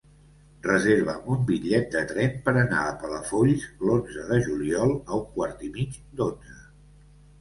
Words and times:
Reserva'm 0.67 1.27
un 1.33 1.43
bitllet 1.49 1.91
de 1.97 2.01
tren 2.13 2.33
per 2.47 2.55
anar 2.61 2.79
a 2.85 2.95
Palafolls 3.03 3.67
l'onze 3.85 4.25
de 4.33 4.41
juliol 4.49 4.95
a 4.99 5.21
un 5.23 5.25
quart 5.37 5.63
i 5.69 5.75
mig 5.77 6.01
d'onze. 6.23 6.59